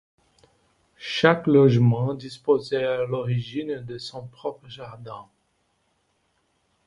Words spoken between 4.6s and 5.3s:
jardin.